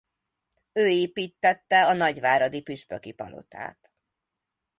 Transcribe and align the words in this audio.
Ő 0.73 0.87
építtette 0.87 1.85
a 1.87 1.93
nagyváradi 1.93 2.61
püspöki 2.61 3.11
palotát. 3.11 3.93